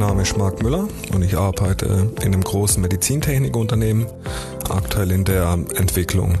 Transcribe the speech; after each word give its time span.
Mein 0.00 0.08
Name 0.08 0.22
ist 0.22 0.38
Marc 0.38 0.62
Müller 0.62 0.88
und 1.12 1.22
ich 1.22 1.36
arbeite 1.36 2.10
in 2.22 2.32
einem 2.32 2.42
großen 2.42 2.80
Medizintechnikunternehmen, 2.80 4.06
aktuell 4.70 5.10
in 5.10 5.24
der 5.24 5.58
Entwicklung. 5.74 6.38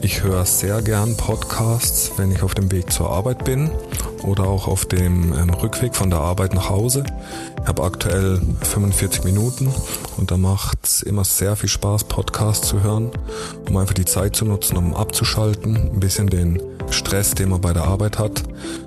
Ich 0.00 0.22
höre 0.22 0.44
sehr 0.46 0.80
gern 0.80 1.16
Podcasts, 1.16 2.12
wenn 2.16 2.30
ich 2.30 2.42
auf 2.42 2.54
dem 2.54 2.70
Weg 2.70 2.92
zur 2.92 3.10
Arbeit 3.10 3.44
bin 3.44 3.70
oder 4.22 4.44
auch 4.44 4.68
auf 4.68 4.86
dem 4.86 5.32
ähm, 5.32 5.50
Rückweg 5.50 5.96
von 5.96 6.08
der 6.08 6.20
Arbeit 6.20 6.54
nach 6.54 6.68
Hause. 6.70 7.04
Ich 7.60 7.68
habe 7.68 7.82
aktuell 7.82 8.40
45 8.62 9.24
Minuten 9.24 9.72
und 10.16 10.30
da 10.30 10.36
macht 10.36 10.78
es 10.84 11.02
immer 11.02 11.24
sehr 11.24 11.56
viel 11.56 11.68
Spaß, 11.68 12.04
Podcasts 12.04 12.68
zu 12.68 12.82
hören, 12.82 13.10
um 13.68 13.76
einfach 13.76 13.94
die 13.94 14.04
Zeit 14.04 14.36
zu 14.36 14.44
nutzen, 14.44 14.76
um 14.76 14.94
abzuschalten, 14.94 15.76
ein 15.76 16.00
bisschen 16.00 16.28
den 16.28 16.62
Stress, 16.90 17.32
den 17.32 17.48
man 17.48 17.60
bei 17.60 17.72
der 17.72 17.84
Arbeit 17.84 18.18
hat, 18.18 18.44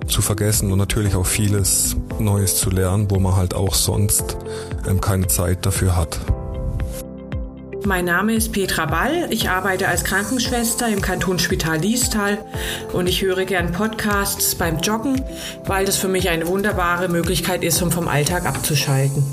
zu 0.08 0.22
vergessen 0.22 0.72
und 0.72 0.78
natürlich 0.78 1.16
auch 1.16 1.26
vieles 1.26 1.98
Neues 2.20 2.56
zu 2.56 2.70
lernen, 2.70 3.12
wo 3.12 3.20
man 3.20 3.36
halt 3.36 3.54
auch 3.54 3.76
sonst 3.76 4.38
ähm, 4.88 5.02
keine 5.02 5.28
Zeit 5.28 5.66
dafür 5.66 5.98
hat. 5.98 6.20
Mein 7.86 8.06
Name 8.06 8.36
ist 8.36 8.52
Petra 8.52 8.86
Ball. 8.86 9.28
Ich 9.32 9.50
arbeite 9.50 9.88
als 9.88 10.04
Krankenschwester 10.04 10.88
im 10.88 11.02
Kantonsspital 11.02 11.80
Liestal 11.80 12.38
und 12.94 13.08
ich 13.08 13.24
höre 13.24 13.46
gern 13.46 13.72
Podcasts 13.72 14.54
beim 14.54 14.80
Joggen, 14.80 15.24
weil 15.66 15.86
das 15.86 15.98
für 15.98 16.08
mich 16.08 16.30
eine 16.30 16.48
wunderbare 16.48 17.10
Möglichkeit 17.10 17.64
ist, 17.64 17.82
um 17.82 17.92
vom 17.92 18.08
Alltag 18.08 18.46
abzuschalten. 18.46 19.24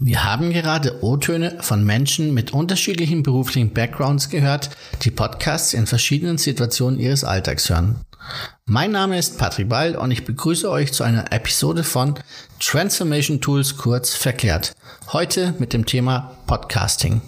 Wir 0.00 0.24
haben 0.24 0.50
gerade 0.50 1.02
O-Töne 1.02 1.58
von 1.60 1.84
Menschen 1.84 2.34
mit 2.34 2.52
unterschiedlichen 2.52 3.22
beruflichen 3.22 3.72
Backgrounds 3.72 4.30
gehört, 4.30 4.70
die 5.02 5.10
Podcasts 5.10 5.74
in 5.74 5.86
verschiedenen 5.86 6.38
Situationen 6.38 6.98
ihres 6.98 7.24
Alltags 7.24 7.70
hören. 7.70 8.00
Mein 8.66 8.92
Name 8.92 9.18
ist 9.18 9.38
Patrick 9.38 9.68
Ball 9.68 9.96
und 9.96 10.10
ich 10.10 10.24
begrüße 10.24 10.70
euch 10.70 10.92
zu 10.92 11.04
einer 11.04 11.32
Episode 11.32 11.84
von 11.84 12.14
Transformation 12.60 13.40
Tools 13.40 13.76
kurz 13.76 14.14
verklärt. 14.14 14.74
Heute 15.12 15.54
mit 15.58 15.72
dem 15.72 15.86
Thema 15.86 16.36
Podcasting. 16.46 17.22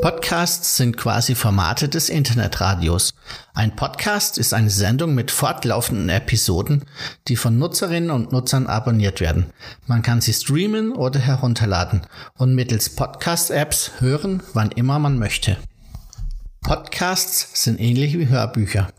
Podcasts 0.00 0.76
sind 0.76 0.96
quasi 0.96 1.34
Formate 1.34 1.88
des 1.88 2.08
Internetradios. 2.08 3.14
Ein 3.52 3.74
Podcast 3.74 4.38
ist 4.38 4.54
eine 4.54 4.70
Sendung 4.70 5.12
mit 5.14 5.32
fortlaufenden 5.32 6.08
Episoden, 6.08 6.84
die 7.26 7.34
von 7.34 7.58
Nutzerinnen 7.58 8.12
und 8.12 8.30
Nutzern 8.30 8.68
abonniert 8.68 9.20
werden. 9.20 9.46
Man 9.88 10.02
kann 10.02 10.20
sie 10.20 10.32
streamen 10.32 10.92
oder 10.92 11.18
herunterladen 11.18 12.02
und 12.36 12.54
mittels 12.54 12.94
Podcast-Apps 12.94 13.92
hören, 13.98 14.40
wann 14.54 14.70
immer 14.70 15.00
man 15.00 15.18
möchte. 15.18 15.56
Podcasts 16.68 17.48
sind 17.54 17.80
ähnlich 17.80 18.18
wie 18.18 18.28
Hörbücher. 18.28 18.92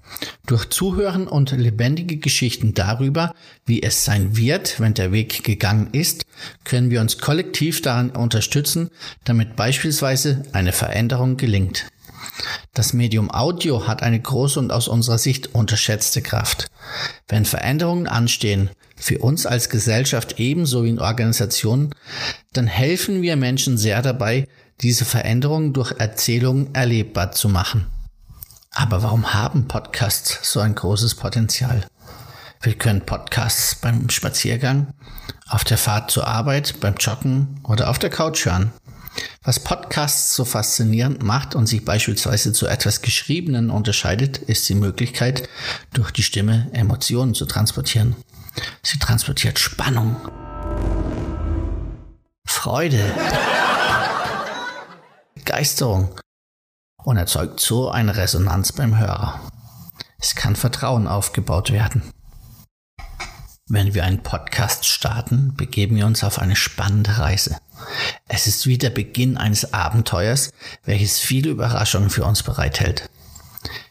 Durch 0.47 0.71
Zuhören 0.71 1.27
und 1.27 1.51
lebendige 1.51 2.17
Geschichten 2.17 2.73
darüber, 2.73 3.35
wie 3.67 3.83
es 3.83 4.03
sein 4.03 4.35
wird, 4.35 4.79
wenn 4.79 4.95
der 4.95 5.11
Weg 5.11 5.43
gegangen 5.43 5.89
ist, 5.91 6.25
können 6.63 6.89
wir 6.89 6.99
uns 6.99 7.19
kollektiv 7.19 7.83
daran 7.83 8.09
unterstützen, 8.09 8.89
damit 9.23 9.55
beispielsweise 9.55 10.41
eine 10.51 10.71
Veränderung 10.71 11.37
gelingt. 11.37 11.85
Das 12.73 12.93
Medium 12.93 13.29
Audio 13.29 13.87
hat 13.87 14.01
eine 14.01 14.19
große 14.19 14.59
und 14.59 14.71
aus 14.71 14.87
unserer 14.87 15.19
Sicht 15.19 15.53
unterschätzte 15.53 16.23
Kraft. 16.23 16.71
Wenn 17.27 17.45
Veränderungen 17.45 18.07
anstehen, 18.07 18.71
für 18.95 19.19
uns 19.19 19.45
als 19.45 19.69
Gesellschaft 19.69 20.39
ebenso 20.39 20.85
wie 20.85 20.89
in 20.89 20.99
Organisationen, 20.99 21.93
dann 22.51 22.65
helfen 22.65 23.21
wir 23.21 23.35
Menschen 23.35 23.77
sehr 23.77 24.01
dabei, 24.01 24.47
diese 24.81 25.05
Veränderungen 25.05 25.73
durch 25.73 25.91
Erzählungen 25.99 26.73
erlebbar 26.73 27.31
zu 27.31 27.49
machen. 27.49 27.87
Aber 28.71 29.03
warum 29.03 29.33
haben 29.33 29.67
Podcasts 29.67 30.51
so 30.51 30.59
ein 30.59 30.75
großes 30.75 31.15
Potenzial? 31.15 31.85
Wir 32.61 32.73
können 32.73 33.05
Podcasts 33.05 33.75
beim 33.75 34.09
Spaziergang, 34.09 34.93
auf 35.47 35.63
der 35.63 35.77
Fahrt 35.77 36.11
zur 36.11 36.27
Arbeit, 36.27 36.79
beim 36.79 36.95
Joggen 36.95 37.59
oder 37.63 37.89
auf 37.89 37.99
der 37.99 38.09
Couch 38.09 38.45
hören. 38.45 38.71
Was 39.43 39.59
Podcasts 39.59 40.35
so 40.35 40.45
faszinierend 40.45 41.23
macht 41.23 41.55
und 41.55 41.67
sich 41.67 41.83
beispielsweise 41.83 42.53
zu 42.53 42.67
etwas 42.67 43.01
Geschriebenen 43.01 43.69
unterscheidet, 43.69 44.37
ist 44.37 44.69
die 44.69 44.75
Möglichkeit, 44.75 45.49
durch 45.93 46.11
die 46.11 46.23
Stimme 46.23 46.69
Emotionen 46.73 47.33
zu 47.33 47.45
transportieren. 47.45 48.15
Sie 48.83 48.99
transportiert 48.99 49.57
Spannung, 49.57 50.15
Freude, 52.45 53.03
Begeisterung 55.59 56.15
und 57.03 57.17
erzeugt 57.17 57.59
so 57.59 57.91
eine 57.91 58.15
Resonanz 58.15 58.71
beim 58.71 58.97
Hörer. 58.97 59.41
Es 60.17 60.33
kann 60.33 60.55
Vertrauen 60.55 61.05
aufgebaut 61.05 61.69
werden. 61.69 62.01
Wenn 63.67 63.93
wir 63.93 64.05
einen 64.05 64.23
Podcast 64.23 64.85
starten, 64.85 65.55
begeben 65.57 65.97
wir 65.97 66.05
uns 66.05 66.23
auf 66.23 66.39
eine 66.39 66.55
spannende 66.55 67.17
Reise. 67.17 67.57
Es 68.29 68.47
ist 68.47 68.67
wie 68.67 68.77
der 68.77 68.89
Beginn 68.89 69.35
eines 69.35 69.73
Abenteuers, 69.73 70.51
welches 70.85 71.19
viele 71.19 71.49
Überraschungen 71.49 72.09
für 72.09 72.23
uns 72.23 72.41
bereithält. 72.41 73.09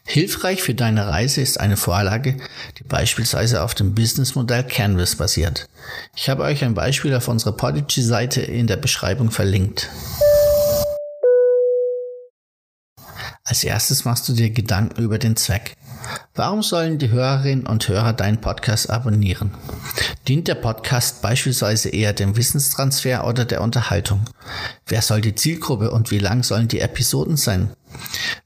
Hilfreich 0.05 0.63
für 0.63 0.73
deine 0.73 1.05
Reise 1.05 1.41
ist 1.41 1.59
eine 1.59 1.77
Vorlage, 1.77 2.37
die 2.79 2.83
beispielsweise 2.83 3.61
auf 3.61 3.75
dem 3.75 3.93
Businessmodell 3.93 4.63
Canvas 4.63 5.17
basiert. 5.17 5.69
Ich 6.15 6.29
habe 6.29 6.41
euch 6.41 6.63
ein 6.63 6.73
Beispiel 6.73 7.13
auf 7.13 7.27
unserer 7.27 7.55
Podigy-Seite 7.55 8.41
in 8.41 8.65
der 8.65 8.77
Beschreibung 8.77 9.29
verlinkt. 9.29 9.87
Als 13.49 13.63
erstes 13.63 14.05
machst 14.05 14.29
du 14.29 14.33
dir 14.33 14.51
Gedanken 14.51 15.01
über 15.01 15.17
den 15.17 15.35
Zweck. 15.35 15.75
Warum 16.35 16.61
sollen 16.61 16.99
die 16.99 17.09
Hörerinnen 17.09 17.65
und 17.65 17.87
Hörer 17.87 18.13
deinen 18.13 18.39
Podcast 18.39 18.91
abonnieren? 18.91 19.55
Dient 20.27 20.47
der 20.47 20.53
Podcast 20.53 21.23
beispielsweise 21.23 21.89
eher 21.89 22.13
dem 22.13 22.37
Wissenstransfer 22.37 23.25
oder 23.25 23.45
der 23.45 23.61
Unterhaltung? 23.61 24.21
Wer 24.85 25.01
soll 25.01 25.21
die 25.21 25.33
Zielgruppe 25.33 25.89
und 25.89 26.11
wie 26.11 26.19
lang 26.19 26.43
sollen 26.43 26.67
die 26.67 26.79
Episoden 26.79 27.37
sein? 27.37 27.71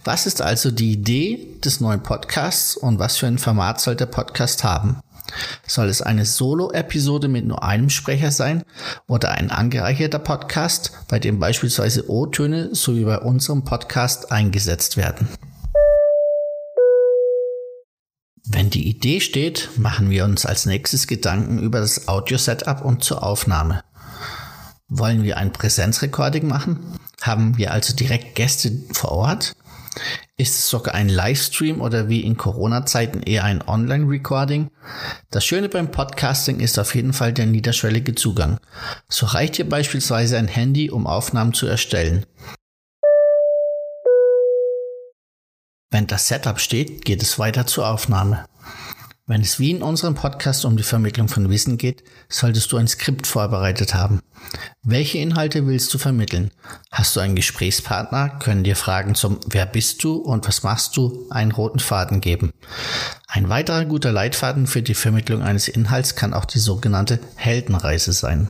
Was 0.06 0.26
ist 0.26 0.42
also 0.42 0.72
die 0.72 0.94
Idee 0.94 1.58
des 1.62 1.82
neuen 1.82 2.02
Podcasts 2.02 2.78
und 2.78 2.98
was 2.98 3.18
für 3.18 3.28
ein 3.28 3.40
Format 3.40 3.82
soll 3.82 3.98
der 3.98 4.06
Podcast 4.06 4.64
haben? 4.64 5.02
Soll 5.66 5.90
es 5.90 6.02
eine 6.02 6.26
Solo-Episode 6.26 7.28
mit 7.28 7.46
nur 7.46 7.64
einem 7.64 7.90
Sprecher 7.90 8.32
sein 8.32 8.64
oder 9.08 9.32
ein 9.32 9.52
angereicherter 9.52 10.20
Podcast, 10.20 10.92
bei 11.08 11.20
dem 11.20 11.40
beispielsweise 11.40 12.10
O-Töne 12.10 12.70
so 12.74 12.96
wie 12.96 13.06
bei 13.06 13.20
unserem 13.20 13.64
Podcast 13.64 14.32
eingesetzt 14.32 14.98
werden? 14.98 15.28
Wenn 18.46 18.70
die 18.70 18.90
Idee 18.90 19.22
steht, 19.22 19.70
machen 19.78 20.10
wir 20.10 20.26
uns 20.26 20.46
als 20.46 20.66
nächstes 20.66 21.08
Gedanken 21.08 21.60
über 21.60 21.80
das 21.80 22.08
Audio-Setup 22.08 22.84
und 22.84 23.04
zur 23.04 23.24
Aufnahme. 23.24 23.84
Wollen 24.90 25.24
wir 25.24 25.38
ein 25.38 25.54
Präsenzrecording 25.54 26.48
machen? 26.48 27.00
Haben 27.22 27.58
wir 27.58 27.72
also 27.72 27.96
direkt 27.96 28.36
Gäste 28.36 28.72
vor 28.92 29.14
Ort? 29.14 29.56
Ist 30.38 30.60
es 30.60 30.70
sogar 30.70 30.96
ein 30.96 31.10
Livestream 31.10 31.82
oder 31.82 32.10
wie 32.10 32.22
in 32.22 32.38
Corona-Zeiten 32.38 33.22
eher 33.24 33.44
ein 33.44 33.62
Online-Recording? 33.62 34.70
Das 35.30 35.46
Schöne 35.46 35.70
beim 35.70 35.92
Podcasting 35.92 36.60
ist 36.60 36.80
auf 36.80 36.96
jeden 36.96 37.14
Fall 37.14 37.34
der 37.34 37.46
niederschwellige 37.46 38.16
Zugang. 38.16 38.60
So 39.10 39.26
reicht 39.26 39.58
hier 39.58 39.70
beispielsweise 39.70 40.38
ein 40.38 40.48
Handy, 40.48 40.90
um 40.90 41.08
Aufnahmen 41.08 41.54
zu 41.54 41.68
erstellen. 41.68 42.26
Wenn 45.92 46.08
das 46.08 46.28
Setup 46.28 46.60
steht, 46.60 47.06
geht 47.06 47.22
es 47.22 47.38
weiter 47.38 47.68
zur 47.68 47.88
Aufnahme. 47.88 48.46
Wenn 49.26 49.40
es 49.40 49.58
wie 49.58 49.72
in 49.72 49.82
unserem 49.82 50.16
Podcast 50.16 50.66
um 50.66 50.76
die 50.76 50.84
Vermittlung 50.84 51.30
von 51.30 51.50
Wissen 51.50 51.78
geht, 51.78 52.04
solltest 52.28 52.70
du 52.74 52.78
ein 52.78 52.90
Skript 52.90 53.26
vorbereitet 53.26 53.94
haben. 53.94 54.20
Welche 54.82 55.20
Inhalte 55.20 55.66
willst 55.66 55.94
du 55.94 55.98
vermitteln? 55.98 56.52
Hast 56.92 57.16
du 57.16 57.22
einen 57.22 57.36
Gesprächspartner? 57.36 58.38
Können 58.40 58.66
dir 58.66 58.76
Fragen 58.76 59.16
zum 59.16 59.40
Wer 59.48 59.66
bist 59.66 60.04
du 60.04 60.16
und 60.16 60.46
was 60.46 60.64
machst 60.64 60.98
du 60.98 61.26
einen 61.30 61.54
roten 61.54 61.80
Faden 61.80 62.20
geben? 62.20 62.52
Ein 63.28 63.48
weiterer 63.48 63.86
guter 63.86 64.12
Leitfaden 64.12 64.68
für 64.68 64.82
die 64.82 64.94
Vermittlung 64.94 65.42
eines 65.42 65.70
Inhalts 65.70 66.18
kann 66.18 66.34
auch 66.34 66.44
die 66.44 66.60
sogenannte 66.60 67.22
Heldenreise 67.38 68.12
sein. 68.12 68.50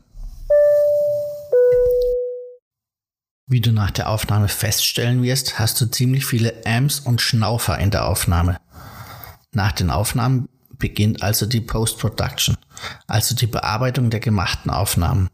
Wie 3.45 3.61
du 3.61 3.71
nach 3.71 3.91
der 3.91 4.09
Aufnahme 4.09 4.47
feststellen 4.47 5.21
wirst, 5.21 5.59
hast 5.59 5.79
du 5.79 5.85
ziemlich 5.85 6.25
viele 6.25 6.65
Ams 6.65 6.99
und 6.99 7.21
Schnaufer 7.21 7.77
in 7.77 7.91
der 7.91 8.07
Aufnahme. 8.07 8.57
Nach 9.51 9.71
den 9.71 9.91
Aufnahmen 9.91 10.49
beginnt 10.83 11.23
also 11.23 11.45
die 11.45 11.61
Post-Production, 11.61 12.57
also 13.07 13.35
die 13.35 13.47
Bearbeitung 13.47 14.09
der 14.09 14.19
gemachten 14.19 14.69
Aufnahmen. 14.69 15.29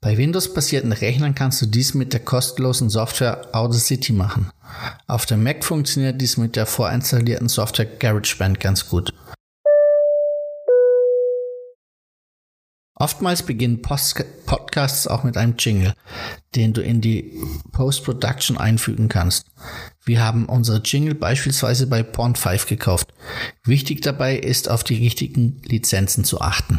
Bei 0.00 0.16
Windows-basierten 0.16 0.92
Rechnern 0.92 1.34
kannst 1.34 1.60
du 1.60 1.66
dies 1.66 1.92
mit 1.92 2.14
der 2.14 2.20
kostenlosen 2.20 2.88
Software 2.88 3.46
Audacity 3.52 4.14
machen. 4.14 4.50
Auf 5.06 5.26
dem 5.26 5.42
Mac 5.42 5.66
funktioniert 5.66 6.18
dies 6.18 6.38
mit 6.38 6.56
der 6.56 6.64
vorinstallierten 6.64 7.50
Software 7.50 7.84
GarageBand 7.84 8.58
ganz 8.58 8.88
gut. 8.88 9.12
Oftmals 13.00 13.42
beginnen 13.42 13.80
Post 13.80 14.22
Podcasts 14.44 15.06
auch 15.06 15.24
mit 15.24 15.38
einem 15.38 15.54
Jingle, 15.58 15.94
den 16.54 16.74
du 16.74 16.82
in 16.82 17.00
die 17.00 17.32
Post-Production 17.72 18.58
einfügen 18.58 19.08
kannst. 19.08 19.46
Wir 20.04 20.22
haben 20.22 20.44
unsere 20.44 20.82
Jingle 20.84 21.14
beispielsweise 21.14 21.86
bei 21.86 22.02
Porn5 22.02 22.68
gekauft. 22.68 23.14
Wichtig 23.64 24.02
dabei 24.02 24.36
ist, 24.36 24.68
auf 24.68 24.84
die 24.84 24.96
richtigen 24.96 25.62
Lizenzen 25.64 26.24
zu 26.24 26.42
achten. 26.42 26.78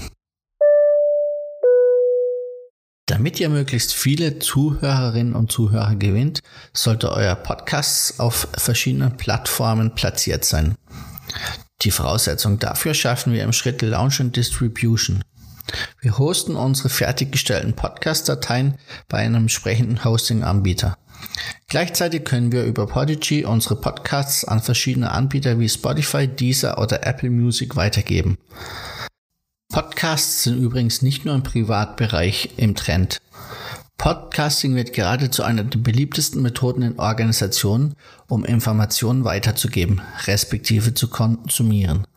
Damit 3.07 3.39
ihr 3.39 3.49
möglichst 3.49 3.91
viele 3.91 4.37
Zuhörerinnen 4.37 5.33
und 5.33 5.51
Zuhörer 5.51 5.95
gewinnt, 5.95 6.41
sollte 6.71 7.11
euer 7.11 7.35
Podcast 7.35 8.19
auf 8.19 8.47
verschiedenen 8.55 9.17
Plattformen 9.17 9.95
platziert 9.95 10.45
sein. 10.45 10.75
Die 11.81 11.89
Voraussetzung 11.89 12.59
dafür 12.59 12.93
schaffen 12.93 13.33
wir 13.33 13.43
im 13.43 13.53
Schritt 13.53 13.81
Launch 13.81 14.19
und 14.19 14.35
Distribution. 14.35 15.23
Wir 16.03 16.17
hosten 16.17 16.55
unsere 16.55 16.89
fertiggestellten 16.89 17.73
Podcast-Dateien 17.73 18.79
bei 19.07 19.19
einem 19.19 19.43
entsprechenden 19.43 20.03
Hosting-Anbieter. 20.03 20.97
Gleichzeitig 21.67 22.25
können 22.25 22.51
wir 22.51 22.63
über 22.63 22.87
Podigy 22.87 23.45
unsere 23.45 23.75
Podcasts 23.75 24.43
an 24.43 24.63
verschiedene 24.63 25.11
Anbieter 25.11 25.59
wie 25.59 25.69
Spotify, 25.69 26.27
Deezer 26.27 26.79
oder 26.79 27.05
Apple 27.05 27.29
Music 27.29 27.75
weitergeben. 27.75 28.39
Podcasts 29.71 30.41
sind 30.41 30.57
übrigens 30.57 31.03
nicht 31.03 31.23
nur 31.25 31.35
im 31.35 31.43
Privatbereich 31.43 32.49
im 32.57 32.73
Trend. 32.73 33.19
Podcasting 33.99 34.73
wird 34.73 34.93
gerade 34.93 35.29
zu 35.29 35.43
einer 35.43 35.63
der 35.63 35.77
beliebtesten 35.77 36.41
Methoden 36.41 36.81
in 36.81 36.97
Organisationen, 36.97 37.93
um 38.27 38.43
Informationen 38.43 39.23
weiterzugeben, 39.23 40.01
respektive 40.25 40.95
zu 40.95 41.09
konsumieren. 41.09 42.07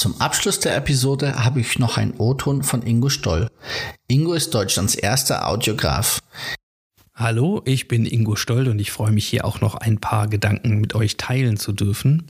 Zum 0.00 0.18
Abschluss 0.18 0.58
der 0.58 0.74
Episode 0.76 1.44
habe 1.44 1.60
ich 1.60 1.78
noch 1.78 1.98
einen 1.98 2.14
O-Ton 2.16 2.62
von 2.62 2.80
Ingo 2.80 3.10
Stoll. 3.10 3.50
Ingo 4.08 4.32
ist 4.32 4.54
Deutschlands 4.54 4.94
erster 4.94 5.46
Audiograf. 5.46 6.22
Hallo, 7.14 7.60
ich 7.66 7.86
bin 7.86 8.06
Ingo 8.06 8.34
Stoll 8.34 8.68
und 8.68 8.78
ich 8.78 8.92
freue 8.92 9.12
mich 9.12 9.28
hier 9.28 9.44
auch 9.44 9.60
noch 9.60 9.74
ein 9.74 9.98
paar 9.98 10.26
Gedanken 10.28 10.80
mit 10.80 10.94
euch 10.94 11.18
teilen 11.18 11.58
zu 11.58 11.72
dürfen. 11.72 12.22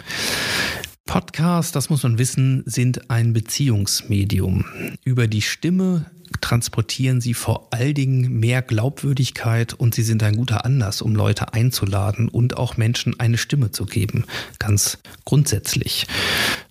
Podcasts, 1.06 1.70
das 1.70 1.90
muss 1.90 2.02
man 2.02 2.18
wissen, 2.18 2.64
sind 2.66 3.08
ein 3.08 3.32
Beziehungsmedium. 3.32 4.64
Über 5.04 5.28
die 5.28 5.42
Stimme 5.42 6.10
transportieren 6.40 7.20
sie 7.20 7.34
vor 7.34 7.68
allen 7.72 7.94
Dingen 7.94 8.40
mehr 8.40 8.62
Glaubwürdigkeit 8.62 9.74
und 9.74 9.94
sie 9.94 10.02
sind 10.02 10.24
ein 10.24 10.34
guter 10.34 10.64
Anlass, 10.64 11.02
um 11.02 11.14
Leute 11.14 11.52
einzuladen 11.52 12.28
und 12.28 12.56
auch 12.56 12.76
Menschen 12.76 13.20
eine 13.20 13.38
Stimme 13.38 13.70
zu 13.70 13.86
geben. 13.86 14.24
Ganz 14.58 14.98
grundsätzlich. 15.24 16.08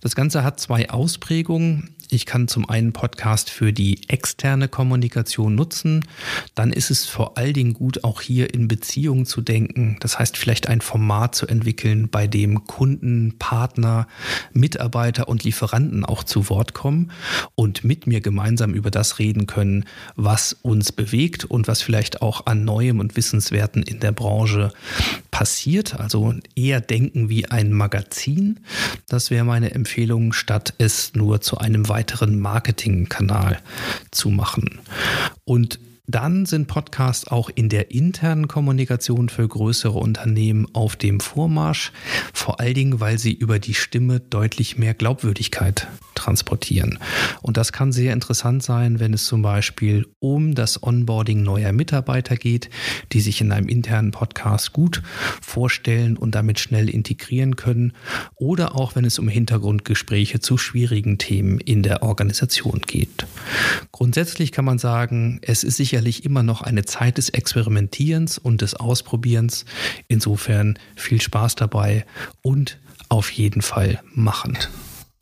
Das 0.00 0.14
Ganze 0.14 0.42
hat 0.42 0.58
zwei 0.58 0.88
Ausprägungen. 0.88 1.94
Ich 2.12 2.26
kann 2.26 2.48
zum 2.48 2.68
einen 2.68 2.92
Podcast 2.92 3.50
für 3.50 3.72
die 3.72 4.08
externe 4.08 4.66
Kommunikation 4.66 5.54
nutzen. 5.54 6.04
Dann 6.54 6.72
ist 6.72 6.90
es 6.90 7.06
vor 7.06 7.38
allen 7.38 7.52
Dingen 7.52 7.74
gut, 7.74 8.02
auch 8.02 8.20
hier 8.20 8.52
in 8.52 8.66
Beziehungen 8.66 9.26
zu 9.26 9.42
denken. 9.42 9.98
Das 10.00 10.18
heißt, 10.18 10.36
vielleicht 10.36 10.68
ein 10.68 10.80
Format 10.80 11.34
zu 11.34 11.46
entwickeln, 11.46 12.08
bei 12.08 12.26
dem 12.26 12.64
Kunden, 12.64 13.36
Partner, 13.38 14.08
Mitarbeiter 14.52 15.28
und 15.28 15.44
Lieferanten 15.44 16.04
auch 16.04 16.24
zu 16.24 16.48
Wort 16.48 16.72
kommen 16.74 17.12
und 17.54 17.84
mit 17.84 18.06
mir 18.08 18.20
gemeinsam 18.20 18.74
über 18.74 18.90
das 18.90 19.18
reden 19.18 19.46
können, 19.46 19.84
was 20.16 20.54
uns 20.62 20.92
bewegt 20.92 21.44
und 21.44 21.68
was 21.68 21.82
vielleicht 21.82 22.22
auch 22.22 22.46
an 22.46 22.64
Neuem 22.64 22.98
und 22.98 23.16
Wissenswerten 23.16 23.82
in 23.82 24.00
der 24.00 24.12
Branche 24.12 24.72
passiert. 25.40 25.98
Also 25.98 26.34
eher 26.54 26.82
denken 26.82 27.30
wie 27.30 27.46
ein 27.46 27.72
Magazin. 27.72 28.60
Das 29.08 29.30
wäre 29.30 29.42
meine 29.42 29.70
Empfehlung, 29.70 30.34
statt 30.34 30.74
es 30.76 31.14
nur 31.14 31.40
zu 31.40 31.56
einem 31.56 31.88
weiteren 31.88 32.38
Marketingkanal 32.38 33.58
zu 34.10 34.28
machen. 34.28 34.80
Und 35.46 35.80
dann 36.06 36.46
sind 36.46 36.66
Podcasts 36.66 37.28
auch 37.28 37.50
in 37.54 37.68
der 37.68 37.90
internen 37.90 38.48
Kommunikation 38.48 39.28
für 39.28 39.46
größere 39.46 39.98
Unternehmen 39.98 40.66
auf 40.72 40.96
dem 40.96 41.20
Vormarsch, 41.20 41.92
vor 42.32 42.60
allen 42.60 42.74
Dingen, 42.74 43.00
weil 43.00 43.18
sie 43.18 43.32
über 43.32 43.58
die 43.58 43.74
Stimme 43.74 44.20
deutlich 44.20 44.78
mehr 44.78 44.94
Glaubwürdigkeit 44.94 45.88
transportieren. 46.14 46.98
Und 47.40 47.56
das 47.56 47.72
kann 47.72 47.92
sehr 47.92 48.12
interessant 48.12 48.62
sein, 48.62 49.00
wenn 49.00 49.14
es 49.14 49.24
zum 49.24 49.42
Beispiel 49.42 50.06
um 50.18 50.54
das 50.54 50.82
Onboarding 50.82 51.42
neuer 51.42 51.72
Mitarbeiter 51.72 52.36
geht, 52.36 52.68
die 53.12 53.20
sich 53.20 53.40
in 53.40 53.52
einem 53.52 53.68
internen 53.68 54.10
Podcast 54.10 54.72
gut 54.72 55.02
vorstellen 55.40 56.16
und 56.16 56.34
damit 56.34 56.60
schnell 56.60 56.90
integrieren 56.90 57.56
können, 57.56 57.92
oder 58.36 58.74
auch 58.74 58.96
wenn 58.96 59.04
es 59.04 59.18
um 59.18 59.28
Hintergrundgespräche 59.28 60.40
zu 60.40 60.58
schwierigen 60.58 61.18
Themen 61.18 61.58
in 61.58 61.82
der 61.82 62.02
Organisation 62.02 62.82
geht. 62.86 63.26
Grundsätzlich 63.92 64.52
kann 64.52 64.64
man 64.64 64.78
sagen, 64.78 65.38
es 65.42 65.64
ist 65.64 65.76
sicher 65.76 65.99
sicherlich 66.00 66.24
immer 66.24 66.42
noch 66.42 66.62
eine 66.62 66.84
Zeit 66.86 67.18
des 67.18 67.28
Experimentierens 67.28 68.38
und 68.38 68.62
des 68.62 68.74
Ausprobierens. 68.74 69.66
Insofern 70.08 70.78
viel 70.96 71.20
Spaß 71.20 71.56
dabei 71.56 72.06
und 72.40 72.78
auf 73.10 73.30
jeden 73.30 73.60
Fall 73.60 74.00
machend. 74.14 74.70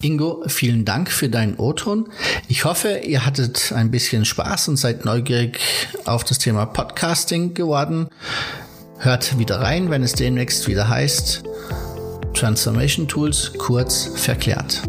Ingo, 0.01 0.45
vielen 0.47 0.85
Dank 0.85 1.11
für 1.11 1.29
deinen 1.29 1.57
O-Ton. 1.57 2.09
Ich 2.47 2.65
hoffe, 2.65 3.01
ihr 3.05 3.27
hattet 3.27 3.73
ein 3.73 3.91
bisschen 3.91 4.25
Spaß 4.25 4.69
und 4.69 4.77
seid 4.77 5.05
neugierig 5.05 5.59
auf 6.05 6.23
das 6.23 6.39
Thema 6.39 6.67
Podcasting 6.67 7.55
geworden. 7.55 8.07
Hört 8.99 9.37
wieder 9.37 9.61
rein, 9.61 9.91
wenn 9.91 10.05
es 10.05 10.13
demnächst 10.13 10.69
wieder 10.69 10.89
heißt 10.89 11.43
Transformation 12.35 13.09
Tools 13.09 13.53
kurz 13.59 14.13
verklärt. 14.15 14.83